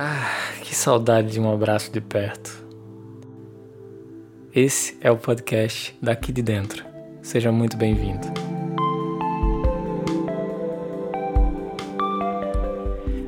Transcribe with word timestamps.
Ah, 0.00 0.52
que 0.62 0.76
saudade 0.76 1.32
de 1.32 1.40
um 1.40 1.52
abraço 1.52 1.90
de 1.90 2.00
perto. 2.00 2.64
Esse 4.54 4.96
é 5.00 5.10
o 5.10 5.16
podcast 5.16 5.92
daqui 6.00 6.30
de 6.30 6.40
dentro. 6.40 6.84
Seja 7.20 7.50
muito 7.50 7.76
bem-vindo. 7.76 8.28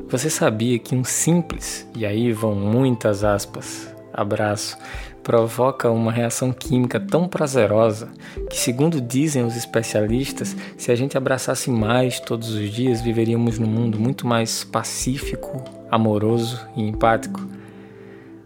Você 0.07 0.29
sabia 0.29 0.79
que 0.79 0.95
um 0.95 1.03
simples, 1.03 1.85
e 1.93 2.05
aí 2.05 2.31
vão 2.31 2.55
muitas 2.55 3.25
aspas, 3.25 3.93
abraço, 4.13 4.77
provoca 5.21 5.91
uma 5.91 6.09
reação 6.09 6.53
química 6.53 7.01
tão 7.01 7.27
prazerosa 7.27 8.07
que, 8.49 8.55
segundo 8.55 9.01
dizem 9.01 9.43
os 9.43 9.57
especialistas, 9.57 10.55
se 10.77 10.89
a 10.89 10.95
gente 10.95 11.17
abraçasse 11.17 11.69
mais 11.69 12.21
todos 12.21 12.51
os 12.51 12.69
dias, 12.69 13.01
viveríamos 13.01 13.59
num 13.59 13.67
mundo 13.67 13.99
muito 13.99 14.25
mais 14.25 14.63
pacífico, 14.63 15.80
amoroso 15.91 16.65
e 16.75 16.81
empático. 16.81 17.45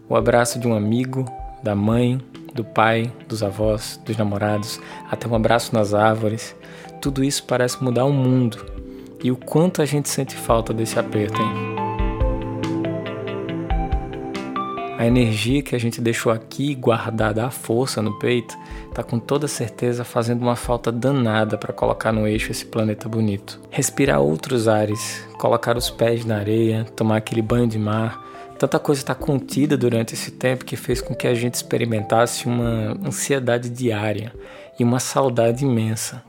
O 0.08 0.16
abraço 0.16 0.58
de 0.58 0.66
um 0.66 0.74
amigo, 0.74 1.24
da 1.62 1.74
mãe, 1.74 2.20
do 2.54 2.64
pai, 2.64 3.12
dos 3.28 3.42
avós, 3.42 4.00
dos 4.04 4.16
namorados, 4.16 4.80
até 5.10 5.28
um 5.28 5.34
abraço 5.34 5.74
nas 5.74 5.94
árvores, 5.94 6.56
tudo 7.00 7.22
isso 7.22 7.44
parece 7.44 7.82
mudar 7.82 8.04
o 8.04 8.12
mundo. 8.12 8.64
E 9.22 9.30
o 9.30 9.36
quanto 9.36 9.80
a 9.80 9.84
gente 9.84 10.08
sente 10.08 10.34
falta 10.34 10.72
desse 10.72 10.98
aperto, 10.98 11.40
hein? 11.40 11.65
A 15.06 15.08
energia 15.08 15.62
que 15.62 15.76
a 15.76 15.78
gente 15.78 16.00
deixou 16.00 16.32
aqui 16.32 16.74
guardada 16.74 17.46
à 17.46 17.48
força 17.48 18.02
no 18.02 18.18
peito 18.18 18.58
está 18.88 19.04
com 19.04 19.20
toda 19.20 19.46
certeza 19.46 20.02
fazendo 20.02 20.42
uma 20.42 20.56
falta 20.56 20.90
danada 20.90 21.56
para 21.56 21.72
colocar 21.72 22.10
no 22.10 22.26
eixo 22.26 22.50
esse 22.50 22.66
planeta 22.66 23.08
bonito. 23.08 23.60
Respirar 23.70 24.20
outros 24.20 24.66
ares, 24.66 25.24
colocar 25.38 25.76
os 25.76 25.90
pés 25.90 26.24
na 26.24 26.38
areia, 26.38 26.84
tomar 26.96 27.18
aquele 27.18 27.40
banho 27.40 27.68
de 27.68 27.78
mar. 27.78 28.20
Tanta 28.58 28.80
coisa 28.80 29.00
está 29.00 29.14
contida 29.14 29.76
durante 29.76 30.14
esse 30.14 30.32
tempo 30.32 30.64
que 30.64 30.74
fez 30.74 31.00
com 31.00 31.14
que 31.14 31.28
a 31.28 31.34
gente 31.34 31.54
experimentasse 31.54 32.46
uma 32.46 32.98
ansiedade 33.06 33.70
diária 33.70 34.34
e 34.76 34.82
uma 34.82 34.98
saudade 34.98 35.64
imensa. 35.64 36.20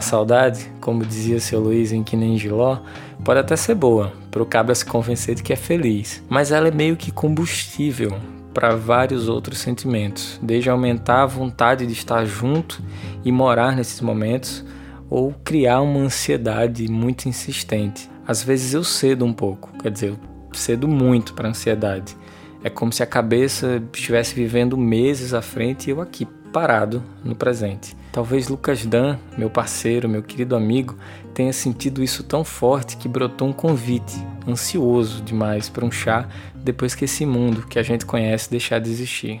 A 0.00 0.02
saudade, 0.02 0.72
como 0.80 1.04
dizia 1.04 1.38
seu 1.38 1.60
Luiz 1.60 1.92
em 1.92 2.02
Que 2.02 2.16
Nem 2.16 2.38
Giló, 2.38 2.78
pode 3.22 3.38
até 3.38 3.54
ser 3.54 3.74
boa, 3.74 4.14
para 4.30 4.42
o 4.42 4.46
cabra 4.46 4.74
se 4.74 4.82
convencer 4.82 5.34
de 5.34 5.42
que 5.42 5.52
é 5.52 5.56
feliz, 5.56 6.24
mas 6.26 6.50
ela 6.50 6.68
é 6.68 6.70
meio 6.70 6.96
que 6.96 7.12
combustível 7.12 8.18
para 8.54 8.74
vários 8.74 9.28
outros 9.28 9.58
sentimentos, 9.58 10.40
desde 10.42 10.70
aumentar 10.70 11.24
a 11.24 11.26
vontade 11.26 11.86
de 11.86 11.92
estar 11.92 12.24
junto 12.24 12.82
e 13.22 13.30
morar 13.30 13.76
nesses 13.76 14.00
momentos, 14.00 14.64
ou 15.10 15.34
criar 15.44 15.82
uma 15.82 16.00
ansiedade 16.00 16.90
muito 16.90 17.28
insistente. 17.28 18.08
Às 18.26 18.42
vezes 18.42 18.72
eu 18.72 18.82
cedo 18.82 19.26
um 19.26 19.34
pouco, 19.34 19.70
quer 19.82 19.90
dizer, 19.90 20.12
eu 20.12 20.18
cedo 20.54 20.88
muito 20.88 21.34
para 21.34 21.50
ansiedade. 21.50 22.16
É 22.64 22.70
como 22.70 22.90
se 22.90 23.02
a 23.02 23.06
cabeça 23.06 23.82
estivesse 23.92 24.34
vivendo 24.34 24.78
meses 24.78 25.34
à 25.34 25.42
frente 25.42 25.88
e 25.88 25.90
eu 25.90 26.00
aqui 26.00 26.26
parado 26.52 27.02
no 27.24 27.34
presente. 27.34 27.96
Talvez 28.12 28.48
Lucas 28.48 28.84
Dan, 28.84 29.18
meu 29.38 29.48
parceiro, 29.48 30.08
meu 30.08 30.22
querido 30.22 30.56
amigo, 30.56 30.96
tenha 31.32 31.52
sentido 31.52 32.02
isso 32.02 32.24
tão 32.24 32.44
forte 32.44 32.96
que 32.96 33.08
brotou 33.08 33.48
um 33.48 33.52
convite, 33.52 34.16
ansioso 34.46 35.22
demais 35.22 35.68
para 35.68 35.84
um 35.84 35.90
chá 35.90 36.28
depois 36.54 36.94
que 36.94 37.04
esse 37.04 37.24
mundo 37.24 37.66
que 37.66 37.78
a 37.78 37.82
gente 37.82 38.04
conhece 38.04 38.50
deixar 38.50 38.80
de 38.80 38.90
existir. 38.90 39.40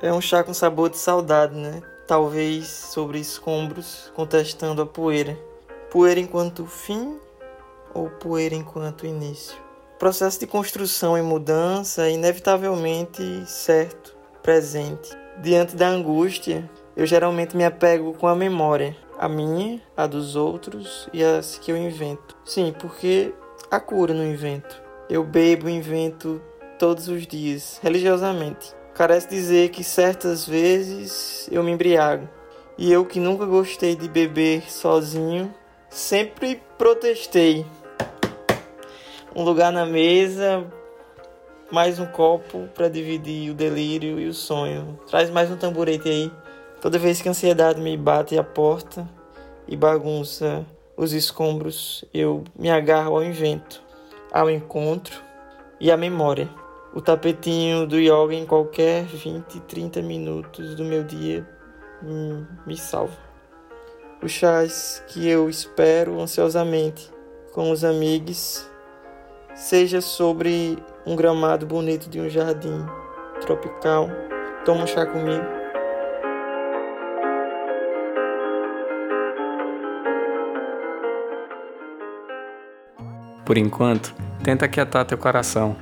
É 0.00 0.12
um 0.12 0.20
chá 0.20 0.42
com 0.42 0.52
sabor 0.52 0.90
de 0.90 0.98
saudade, 0.98 1.54
né? 1.54 1.80
Talvez 2.06 2.66
sobre 2.66 3.18
escombros, 3.18 4.12
contestando 4.14 4.82
a 4.82 4.86
poeira. 4.86 5.38
Poeira 5.90 6.18
enquanto 6.18 6.66
fim 6.66 7.16
ou 7.94 8.08
poeira 8.08 8.54
enquanto 8.54 9.06
início? 9.06 9.56
Processo 10.02 10.40
de 10.40 10.48
construção 10.48 11.16
e 11.16 11.22
mudança 11.22 12.08
é 12.08 12.10
inevitavelmente 12.10 13.22
certo, 13.46 14.16
presente 14.42 15.16
Diante 15.40 15.76
da 15.76 15.86
angústia, 15.86 16.68
eu 16.96 17.06
geralmente 17.06 17.56
me 17.56 17.64
apego 17.64 18.12
com 18.14 18.26
a 18.26 18.34
memória, 18.34 18.96
a 19.16 19.28
minha, 19.28 19.80
a 19.96 20.08
dos 20.08 20.34
outros 20.34 21.08
e 21.12 21.22
as 21.22 21.56
que 21.56 21.70
eu 21.70 21.76
invento. 21.76 22.36
Sim, 22.44 22.74
porque 22.80 23.32
a 23.70 23.78
cura 23.78 24.12
no 24.12 24.26
invento. 24.26 24.82
Eu 25.08 25.22
bebo 25.22 25.68
e 25.68 25.72
invento 25.72 26.42
todos 26.80 27.06
os 27.06 27.24
dias, 27.24 27.78
religiosamente. 27.80 28.74
Carece 28.94 29.28
dizer 29.28 29.68
que 29.68 29.84
certas 29.84 30.44
vezes 30.44 31.48
eu 31.48 31.62
me 31.62 31.70
embriago. 31.70 32.28
E 32.76 32.90
eu 32.90 33.06
que 33.06 33.20
nunca 33.20 33.46
gostei 33.46 33.94
de 33.94 34.08
beber 34.08 34.68
sozinho, 34.68 35.54
sempre 35.88 36.60
protestei. 36.76 37.64
Um 39.34 39.44
lugar 39.44 39.72
na 39.72 39.86
mesa 39.86 40.62
mais 41.70 41.98
um 41.98 42.04
copo 42.04 42.68
para 42.74 42.90
dividir 42.90 43.50
o 43.50 43.54
delírio 43.54 44.20
e 44.20 44.28
o 44.28 44.34
sonho. 44.34 45.00
Traz 45.08 45.30
mais 45.30 45.50
um 45.50 45.56
tamborete 45.56 46.06
aí. 46.06 46.32
Toda 46.82 46.98
vez 46.98 47.22
que 47.22 47.28
a 47.28 47.30
ansiedade 47.30 47.80
me 47.80 47.96
bate 47.96 48.38
à 48.38 48.44
porta 48.44 49.08
e 49.66 49.74
bagunça 49.74 50.66
os 50.94 51.14
escombros, 51.14 52.04
eu 52.12 52.44
me 52.58 52.70
agarro 52.70 53.16
ao 53.16 53.24
invento, 53.24 53.82
ao 54.30 54.50
encontro 54.50 55.22
e 55.80 55.90
à 55.90 55.96
memória. 55.96 56.50
O 56.92 57.00
tapetinho 57.00 57.86
do 57.86 57.98
yoga 57.98 58.34
em 58.34 58.44
qualquer 58.44 59.04
20, 59.04 59.60
30 59.60 60.02
minutos 60.02 60.74
do 60.74 60.84
meu 60.84 61.04
dia 61.04 61.48
me 62.66 62.76
salva. 62.76 63.16
Os 64.22 64.30
chás 64.30 65.02
que 65.08 65.26
eu 65.26 65.48
espero 65.48 66.20
ansiosamente 66.20 67.10
com 67.52 67.70
os 67.70 67.82
amigos, 67.82 68.70
seja 69.62 70.00
sobre 70.00 70.76
um 71.06 71.14
gramado 71.14 71.64
bonito 71.64 72.10
de 72.10 72.20
um 72.20 72.28
jardim 72.28 72.84
tropical. 73.40 74.10
Toma 74.64 74.82
um 74.82 74.86
chá 74.88 75.06
comigo. 75.06 75.44
Por 83.46 83.56
enquanto, 83.56 84.12
tenta 84.42 84.64
aquietar 84.64 85.04
teu 85.04 85.16
coração 85.16 85.76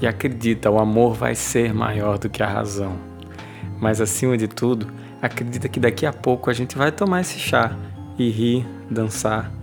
e 0.00 0.08
acredita, 0.08 0.68
o 0.68 0.80
amor 0.80 1.14
vai 1.14 1.36
ser 1.36 1.72
maior 1.72 2.18
do 2.18 2.28
que 2.28 2.42
a 2.42 2.48
razão. 2.48 2.98
Mas 3.78 4.00
acima 4.00 4.36
de 4.36 4.48
tudo, 4.48 4.92
acredita 5.22 5.68
que 5.68 5.78
daqui 5.78 6.04
a 6.04 6.12
pouco 6.12 6.50
a 6.50 6.52
gente 6.52 6.76
vai 6.76 6.90
tomar 6.90 7.20
esse 7.20 7.38
chá 7.38 7.76
e 8.18 8.28
rir, 8.28 8.66
dançar. 8.90 9.59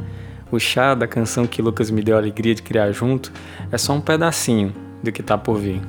O 0.52 0.60
chá 0.60 0.96
da 0.96 1.08
canção 1.08 1.46
que 1.46 1.62
Lucas 1.62 1.92
me 1.92 2.02
deu 2.02 2.16
a 2.16 2.20
alegria 2.20 2.56
de 2.56 2.62
criar 2.62 2.92
junto 2.92 3.32
é 3.72 3.78
só 3.78 3.94
um 3.94 4.02
pedacinho 4.02 4.74
do 5.04 5.12
que 5.12 5.22
está 5.22 5.38
por 5.38 5.58
vir. 5.58 5.82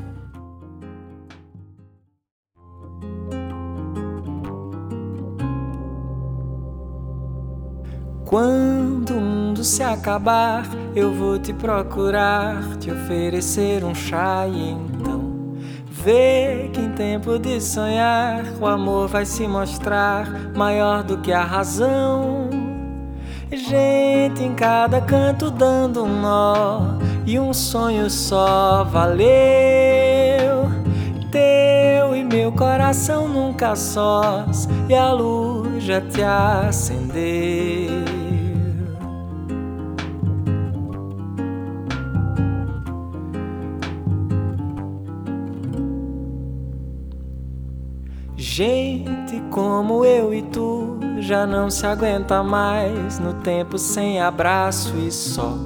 Quando 8.25 9.17
o 9.17 9.21
mundo 9.21 9.65
se 9.65 9.83
acabar, 9.83 10.67
eu 10.95 11.15
vou 11.15 11.39
te 11.39 11.55
procurar, 11.55 12.77
te 12.77 12.91
oferecer 12.91 13.83
um 13.85 13.95
chá 13.95 14.47
e 14.47 14.71
então 14.71 15.57
ver 15.91 16.69
que 16.71 16.81
em 16.81 16.91
tempo 16.93 17.39
de 17.39 17.61
sonhar 17.61 18.45
o 18.61 18.67
amor 18.67 19.09
vai 19.09 19.25
se 19.25 19.49
mostrar 19.49 20.53
maior 20.55 21.03
do 21.03 21.19
que 21.19 21.33
a 21.33 21.43
razão. 21.43 22.58
Gente 23.51 24.43
em 24.45 24.55
cada 24.55 25.01
canto 25.01 25.51
dando 25.51 26.05
um 26.05 26.21
nó 26.21 26.99
e 27.25 27.39
um 27.41 27.55
sonho 27.55 28.11
só 28.11 28.85
valeu. 28.85 29.27
Teu 31.31 32.15
e 32.15 32.23
meu 32.25 32.53
coração 32.53 33.27
nunca 33.27 33.75
sós, 33.75 34.69
e 34.89 34.95
a 34.95 35.13
luz 35.13 35.83
já 35.83 36.01
te 36.01 36.23
acendeu. 36.23 37.88
Gente 48.39 49.43
como 49.51 50.05
eu 50.05 50.33
e 50.33 50.43
tu 50.43 50.99
já 51.19 51.47
não 51.47 51.69
se 51.69 51.85
aguenta 51.85 52.43
mais 52.43 53.19
no 53.19 53.35
tempo 53.35 53.77
sem 53.77 54.21
abraço 54.21 54.97
e 54.97 55.11
só 55.11 55.59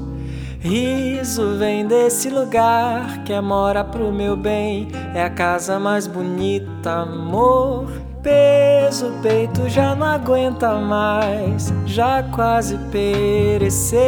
Riso 0.63 1.59
vem 1.59 1.85
desse 1.89 2.31
lugar 2.31 3.25
que 3.25 3.33
é 3.33 3.41
mora 3.41 3.83
pro 3.83 4.13
meu 4.13 4.37
bem, 4.37 4.87
é 5.13 5.25
a 5.25 5.29
casa 5.29 5.77
mais 5.81 6.07
bonita, 6.07 7.01
amor. 7.01 7.91
Peso, 8.23 9.13
peito 9.21 9.69
já 9.69 9.97
não 9.97 10.07
aguenta 10.07 10.75
mais, 10.75 11.75
já 11.85 12.23
quase 12.23 12.79
pereceu. 12.93 14.01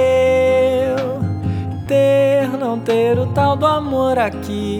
Ter, 1.88 2.46
não 2.56 2.78
ter 2.78 3.18
o 3.18 3.26
tal 3.32 3.56
do 3.56 3.66
amor 3.66 4.16
aqui, 4.16 4.78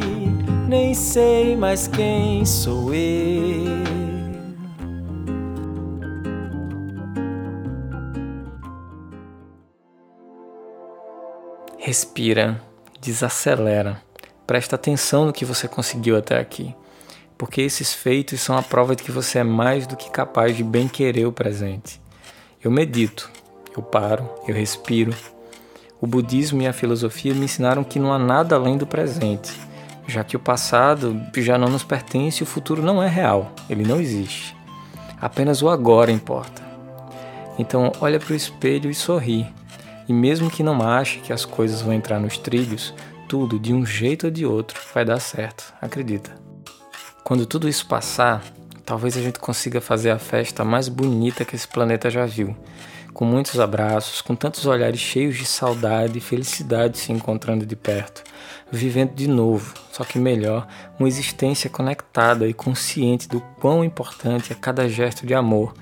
nem 0.68 0.94
sei 0.94 1.56
mais 1.56 1.86
quem 1.86 2.44
sou 2.44 2.94
eu. 2.94 3.84
Respira, 11.78 12.60
desacelera, 12.98 14.00
presta 14.46 14.74
atenção 14.74 15.26
no 15.26 15.32
que 15.32 15.44
você 15.44 15.68
conseguiu 15.68 16.16
até 16.16 16.38
aqui, 16.38 16.74
porque 17.36 17.60
esses 17.60 17.92
feitos 17.92 18.40
são 18.40 18.56
a 18.56 18.62
prova 18.62 18.96
de 18.96 19.02
que 19.02 19.12
você 19.12 19.40
é 19.40 19.44
mais 19.44 19.86
do 19.86 19.94
que 19.94 20.10
capaz 20.10 20.56
de 20.56 20.64
bem 20.64 20.88
querer 20.88 21.26
o 21.26 21.32
presente. 21.32 22.00
Eu 22.62 22.70
medito, 22.70 23.30
eu 23.76 23.82
paro, 23.82 24.30
eu 24.48 24.54
respiro. 24.54 25.14
O 26.00 26.06
budismo 26.06 26.62
e 26.62 26.66
a 26.66 26.72
filosofia 26.72 27.34
me 27.34 27.44
ensinaram 27.44 27.84
que 27.84 27.98
não 27.98 28.12
há 28.12 28.18
nada 28.18 28.56
além 28.56 28.78
do 28.78 28.86
presente 28.86 29.52
já 30.06 30.22
que 30.22 30.36
o 30.36 30.40
passado 30.40 31.20
já 31.36 31.56
não 31.56 31.68
nos 31.68 31.82
pertence 31.82 32.42
e 32.42 32.44
o 32.44 32.46
futuro 32.46 32.82
não 32.82 33.02
é 33.02 33.08
real, 33.08 33.52
ele 33.68 33.84
não 33.84 34.00
existe. 34.00 34.56
Apenas 35.20 35.62
o 35.62 35.68
agora 35.68 36.12
importa. 36.12 36.62
Então, 37.58 37.92
olha 38.00 38.18
para 38.18 38.32
o 38.32 38.36
espelho 38.36 38.90
e 38.90 38.94
sorri. 38.94 39.46
E 40.08 40.12
mesmo 40.12 40.50
que 40.50 40.62
não 40.62 40.82
ache 40.82 41.20
que 41.20 41.32
as 41.32 41.44
coisas 41.44 41.80
vão 41.80 41.92
entrar 41.92 42.20
nos 42.20 42.36
trilhos, 42.36 42.92
tudo, 43.28 43.58
de 43.58 43.72
um 43.72 43.86
jeito 43.86 44.26
ou 44.26 44.30
de 44.30 44.44
outro, 44.44 44.78
vai 44.92 45.04
dar 45.04 45.18
certo, 45.20 45.72
acredita. 45.80 46.32
Quando 47.22 47.46
tudo 47.46 47.68
isso 47.68 47.86
passar, 47.86 48.42
talvez 48.84 49.16
a 49.16 49.22
gente 49.22 49.38
consiga 49.38 49.80
fazer 49.80 50.10
a 50.10 50.18
festa 50.18 50.62
mais 50.64 50.88
bonita 50.88 51.44
que 51.44 51.56
esse 51.56 51.66
planeta 51.66 52.10
já 52.10 52.26
viu. 52.26 52.54
Com 53.14 53.24
muitos 53.24 53.60
abraços, 53.60 54.20
com 54.20 54.34
tantos 54.34 54.66
olhares 54.66 54.98
cheios 54.98 55.36
de 55.36 55.46
saudade 55.46 56.18
e 56.18 56.20
felicidade 56.20 56.98
se 56.98 57.12
encontrando 57.12 57.64
de 57.64 57.76
perto, 57.76 58.24
vivendo 58.72 59.14
de 59.14 59.28
novo, 59.28 59.72
só 59.92 60.02
que 60.02 60.18
melhor, 60.18 60.66
uma 60.98 61.06
existência 61.06 61.70
conectada 61.70 62.48
e 62.48 62.52
consciente 62.52 63.28
do 63.28 63.40
quão 63.60 63.84
importante 63.84 64.52
é 64.52 64.56
cada 64.56 64.88
gesto 64.88 65.24
de 65.24 65.32
amor, 65.32 65.74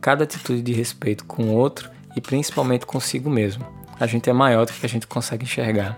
cada 0.00 0.24
atitude 0.24 0.62
de 0.62 0.72
respeito 0.72 1.24
com 1.26 1.44
o 1.44 1.54
outro 1.54 1.88
e 2.16 2.20
principalmente 2.20 2.84
consigo 2.84 3.30
mesmo. 3.30 3.64
A 4.00 4.06
gente 4.08 4.28
é 4.28 4.32
maior 4.32 4.66
do 4.66 4.72
que 4.72 4.84
a 4.84 4.88
gente 4.88 5.06
consegue 5.06 5.44
enxergar. 5.44 5.96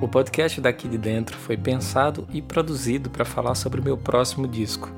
O 0.00 0.08
podcast 0.08 0.58
daqui 0.58 0.88
de 0.88 0.96
dentro 0.96 1.36
foi 1.36 1.58
pensado 1.58 2.26
e 2.32 2.40
produzido 2.40 3.10
para 3.10 3.26
falar 3.26 3.54
sobre 3.54 3.78
o 3.78 3.84
meu 3.84 3.98
próximo 3.98 4.48
disco, 4.48 4.90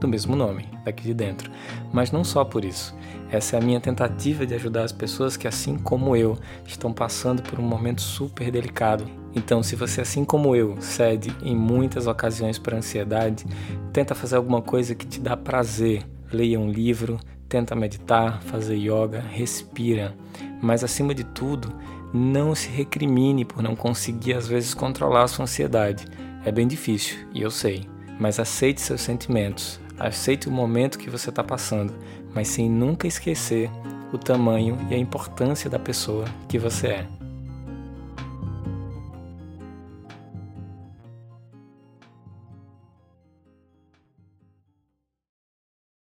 do 0.00 0.08
mesmo 0.08 0.36
nome, 0.36 0.68
daqui 0.84 1.04
de 1.04 1.14
dentro. 1.14 1.50
Mas 1.92 2.10
não 2.10 2.24
só 2.24 2.44
por 2.44 2.64
isso. 2.64 2.94
Essa 3.30 3.56
é 3.56 3.58
a 3.58 3.62
minha 3.62 3.80
tentativa 3.80 4.46
de 4.46 4.54
ajudar 4.54 4.84
as 4.84 4.92
pessoas 4.92 5.36
que, 5.36 5.48
assim 5.48 5.76
como 5.76 6.14
eu, 6.14 6.38
estão 6.64 6.92
passando 6.92 7.42
por 7.42 7.58
um 7.58 7.62
momento 7.62 8.00
super 8.00 8.50
delicado. 8.50 9.04
Então, 9.34 9.62
se 9.62 9.74
você, 9.74 10.00
assim 10.00 10.24
como 10.24 10.54
eu, 10.54 10.76
cede 10.80 11.34
em 11.42 11.56
muitas 11.56 12.06
ocasiões 12.06 12.58
para 12.58 12.76
ansiedade, 12.76 13.44
tenta 13.92 14.14
fazer 14.14 14.36
alguma 14.36 14.62
coisa 14.62 14.94
que 14.94 15.06
te 15.06 15.20
dá 15.20 15.36
prazer. 15.36 16.04
Leia 16.32 16.58
um 16.58 16.70
livro, 16.70 17.18
tenta 17.48 17.74
meditar, 17.74 18.40
fazer 18.42 18.76
yoga, 18.76 19.20
respira. 19.20 20.14
Mas, 20.62 20.84
acima 20.84 21.14
de 21.14 21.24
tudo, 21.24 21.72
não 22.14 22.54
se 22.54 22.68
recrimine 22.68 23.44
por 23.44 23.62
não 23.62 23.74
conseguir 23.74 24.34
às 24.34 24.46
vezes 24.46 24.72
controlar 24.72 25.24
a 25.24 25.28
sua 25.28 25.44
ansiedade. 25.44 26.06
É 26.44 26.52
bem 26.52 26.66
difícil, 26.66 27.26
e 27.34 27.42
eu 27.42 27.50
sei. 27.50 27.88
Mas 28.18 28.38
aceite 28.38 28.80
seus 28.80 29.02
sentimentos, 29.02 29.80
aceite 29.98 30.48
o 30.48 30.52
momento 30.52 30.98
que 30.98 31.10
você 31.10 31.30
está 31.30 31.42
passando, 31.42 31.94
mas 32.34 32.48
sem 32.48 32.70
nunca 32.70 33.06
esquecer 33.06 33.70
o 34.12 34.18
tamanho 34.18 34.78
e 34.90 34.94
a 34.94 34.98
importância 34.98 35.68
da 35.68 35.78
pessoa 35.78 36.24
que 36.48 36.58
você 36.58 36.88
é. 36.88 37.15